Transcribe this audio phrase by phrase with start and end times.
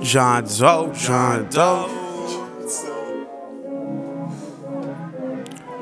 [0.00, 1.98] John Doe, John Doe.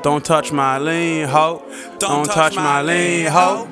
[0.03, 1.63] Don't touch my lean hoe.
[1.99, 3.67] Don't touch my lean hoe.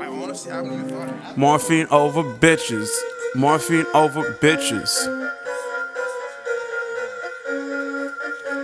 [0.00, 1.36] I honestly haven't even thought of that.
[1.38, 2.90] Morphine over bitches.
[3.34, 4.92] Morphine over bitches.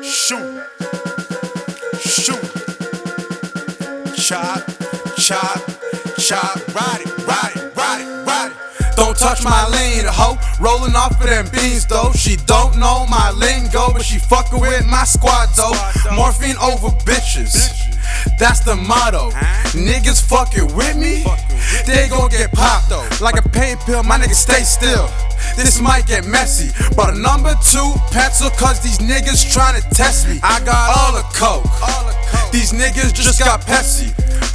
[0.04, 0.62] Shoot.
[1.98, 2.44] Shoot.
[4.16, 4.62] Chop,
[5.16, 5.60] chop,
[6.18, 6.74] chop.
[6.74, 7.09] Ride it,
[9.30, 10.38] touch my lean, hoe.
[10.58, 12.10] Rolling off of them beans though.
[12.12, 15.74] She don't know my lingo, but she fucking with my squad though.
[16.14, 17.54] Morphine over bitches.
[18.38, 19.30] That's the motto.
[19.70, 21.22] Niggas fucking with me,
[21.86, 23.06] they gon' get popped though.
[23.20, 25.08] Like a pain pill, my niggas stay still.
[25.56, 30.40] This might get messy, but a number two pencil, cause these niggas tryna test me.
[30.42, 31.70] I got all the coke.
[32.52, 34.10] These niggas just got Pepsi.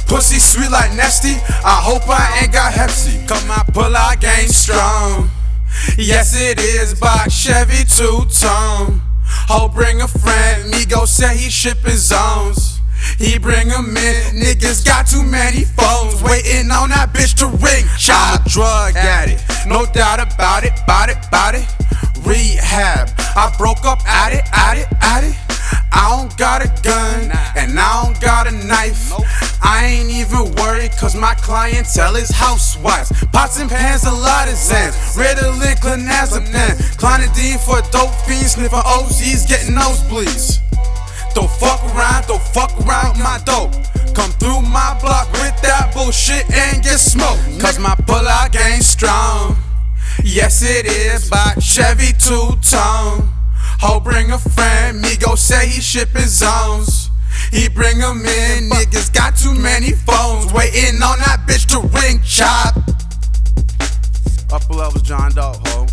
[0.06, 1.34] Pussy sweet like Nestea.
[1.64, 3.24] I hope I ain't got Hep C.
[3.76, 5.28] Pull out game strong.
[5.98, 9.02] Yes, it is by Chevy two tone.
[9.52, 10.72] Ho, oh, bring a friend.
[10.72, 12.80] Migo said he shipping zones.
[13.18, 14.40] He bring 'em in.
[14.40, 16.22] Niggas got too many phones.
[16.22, 17.84] Waiting on that bitch to ring.
[18.08, 19.44] A drug addict.
[19.66, 21.68] No doubt about it, about it, about it.
[22.24, 23.10] Rehab.
[23.36, 25.36] I broke up at it, at it, at it.
[25.92, 28.75] I don't got a gun and I don't got a knife.
[30.86, 33.12] I ain't even worried cause my clientele is housewives.
[33.32, 34.94] Pots and pans, a lot of Xans.
[35.16, 36.78] Ritalin, clonazepam.
[36.96, 38.52] Clonidine for dope fiends.
[38.52, 40.60] Sniffing OZs, getting nosebleeds.
[41.34, 43.72] Don't fuck around, don't fuck around my dope.
[44.14, 47.60] Come through my block with that bullshit and get smoked.
[47.60, 49.56] Cause my pull out game strong.
[50.24, 53.28] Yes, it is by Chevy two tone.
[53.82, 55.02] Ho, bring a friend.
[55.04, 57.10] Migo say he shipping zones.
[57.52, 58.70] He bring 'em in.
[58.70, 59.35] Niggas got.
[60.56, 62.74] Waiting on that bitch to ring chop.
[64.50, 65.86] Upper levels, John Doe, ho.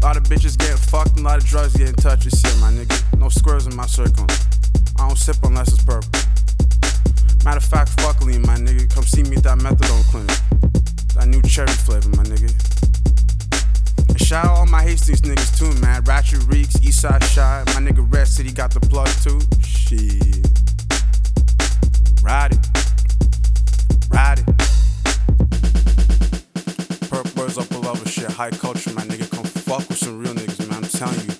[0.00, 2.70] lot of bitches getting fucked, and a lot of drugs getting touched this year, my
[2.70, 3.18] nigga.
[3.18, 4.24] No squares in my circle.
[4.98, 6.08] I don't sip unless it's purple.
[7.44, 8.88] Matter of fact, fuck lean, my nigga.
[8.94, 10.38] Come see me at that methadone clinic.
[11.14, 12.50] That new cherry flavor, my nigga.
[14.08, 16.04] And shout out all my Hastings niggas too, man.
[16.04, 17.64] Ratchet Reeks, Eastside Shy.
[17.66, 19.40] My nigga Red City got the plug too.
[19.60, 20.46] Shit.
[22.22, 22.65] Ride it.
[28.06, 28.36] Level shit.
[28.36, 29.30] High culture, my nigga.
[29.30, 30.84] Come fuck with some real niggas, man.
[30.84, 31.34] I'm telling you.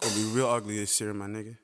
[0.00, 1.56] Gonna be real ugly this year, my nigga.